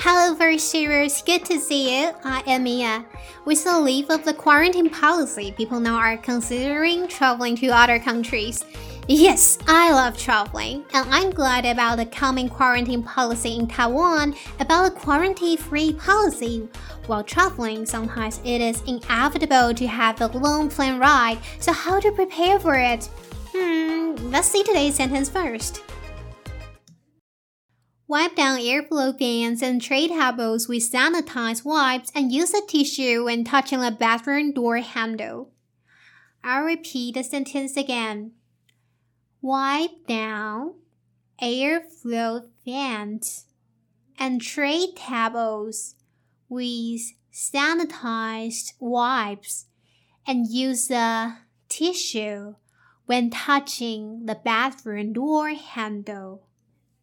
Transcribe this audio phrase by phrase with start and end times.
[0.00, 1.26] Hello, VoiceTubers.
[1.26, 2.12] Good to see you.
[2.22, 3.04] I am Mia.
[3.44, 8.64] With the leave of the quarantine policy, people now are considering traveling to other countries.
[9.08, 14.94] Yes, I love traveling, and I'm glad about the coming quarantine policy in Taiwan, about
[14.94, 16.68] the quarantine-free policy.
[17.08, 22.12] While traveling, sometimes it is inevitable to have a long plane ride, so how to
[22.12, 23.06] prepare for it?
[23.52, 25.82] Hmm, let's see today's sentence first.
[28.10, 33.44] Wipe down airflow fans and tray tables with sanitized wipes and use a tissue when
[33.44, 35.50] touching the bathroom door handle.
[36.42, 38.32] I'll repeat the sentence again.
[39.42, 40.76] Wipe down
[41.42, 43.44] airflow fans
[44.18, 45.94] and tray tables
[46.48, 49.66] with sanitized wipes
[50.26, 52.54] and use a tissue
[53.04, 56.47] when touching the bathroom door handle.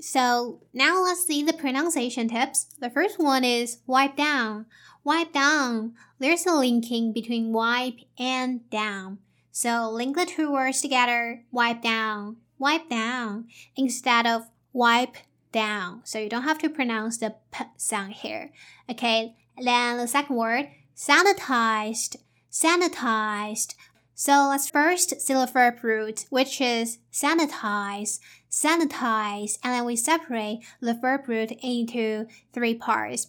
[0.00, 2.66] So now let's see the pronunciation tips.
[2.80, 4.66] The first one is wipe down.
[5.04, 5.94] Wipe down.
[6.18, 9.18] There's a linking between wipe and down.
[9.52, 11.44] So link the two words together.
[11.50, 12.36] Wipe down.
[12.58, 15.16] Wipe down instead of wipe
[15.52, 16.02] down.
[16.04, 18.52] So you don't have to pronounce the p sound here.
[18.90, 19.34] Okay.
[19.62, 22.16] Then the second word, sanitized.
[22.50, 23.74] Sanitized.
[24.18, 28.18] So let's first see the verb root, which is sanitize,
[28.50, 33.26] sanitize, and then we separate the verb root into three parts.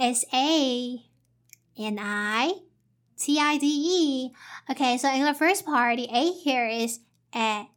[0.00, 0.98] S A
[1.78, 2.54] N I
[3.16, 4.32] T I D E.
[4.68, 6.98] Okay, so in the first part, the A here is
[7.32, 7.68] a,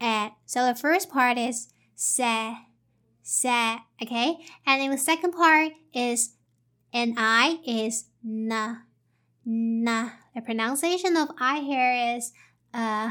[0.00, 0.32] a.
[0.46, 2.56] So the first part is se,
[3.22, 3.76] se.
[4.02, 6.36] Okay, and in the second part is
[6.94, 8.76] N I is na,
[9.44, 10.10] na.
[10.34, 12.32] The pronunciation of I here is
[12.72, 13.10] uh,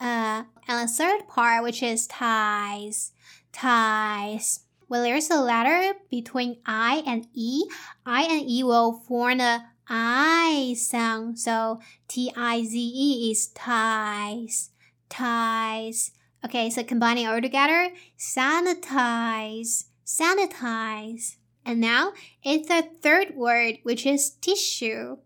[0.00, 3.12] uh, and the third part, which is ties,
[3.52, 4.60] ties.
[4.86, 7.64] When there's a letter between I and E,
[8.06, 11.38] I and E will form a I sound.
[11.38, 14.70] So T I Z E is ties,
[15.08, 16.12] ties.
[16.44, 21.36] Okay, so combining all together, sanitize, sanitize.
[21.64, 22.12] And now
[22.42, 25.18] it's the third word, which is tissue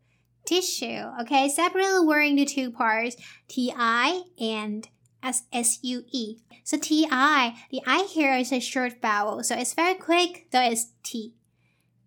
[0.45, 1.11] tissue.
[1.23, 3.17] Okay, separately wearing the two parts,
[3.49, 4.89] T-I and
[5.23, 6.39] S-S-U-E.
[6.65, 10.93] So T-I, the I here is a short vowel, so it's very quick, so it's
[11.03, 11.35] T.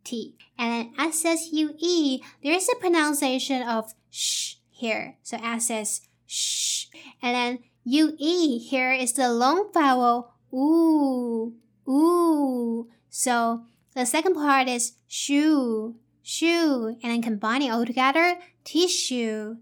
[0.04, 0.36] T.
[0.58, 6.86] And then S-S-U-E, there is a pronunciation of sh here, so S is sh.
[7.22, 11.54] And then U-E, here is the long vowel, ooh,
[11.88, 12.88] ooh.
[13.10, 13.64] So
[13.96, 15.96] the second part is shoe,
[16.27, 19.57] shoe, and then combine it all together, tissue,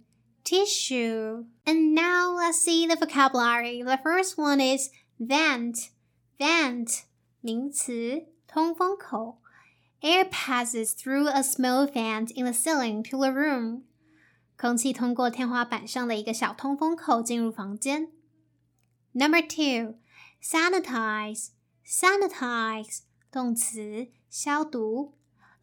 [0.44, 1.44] tissue.
[1.66, 3.82] And now let's see the vocabulary.
[3.82, 5.91] The first one is vent,
[6.38, 7.04] vent,
[7.41, 9.38] 名词，通风口。
[10.03, 13.82] Air passes through a small vent in the ceiling to the room.
[14.56, 18.09] 空气通过天花板上的一个小通风口进入房间。
[19.12, 19.97] Number two,
[20.43, 21.48] sanitize,
[21.87, 23.00] sanitize,
[23.31, 25.15] 动词，消毒。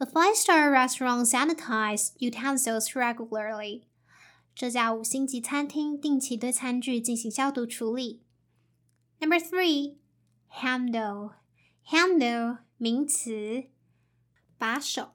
[0.01, 3.83] the five-star restaurant sanitizes utensils regularly.
[4.55, 8.23] 这家五星级餐厅定期对餐具进行消毒处理。
[9.19, 9.97] Number three,
[10.51, 11.33] handle.
[11.89, 13.65] Handle 名词，
[14.57, 15.13] 把手。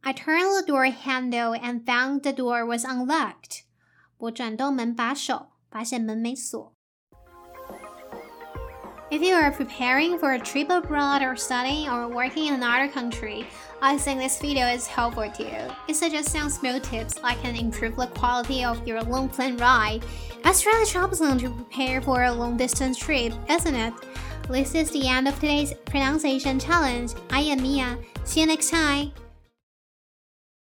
[0.00, 3.62] I turned the door handle and found the door was unlocked.
[4.18, 6.74] 我转动门把手，发现门没锁。
[9.13, 13.45] If you are preparing for a trip abroad or studying or working in another country,
[13.79, 15.75] I think this video is helpful to you.
[15.87, 20.03] It suggests some small tips that can improve the quality of your long plane ride.
[20.43, 23.93] It's really troublesome to prepare for a long distance trip, isn't it?
[24.49, 27.11] This is the end of today's pronunciation challenge.
[27.29, 27.99] I am Mia.
[28.23, 29.11] See you next time.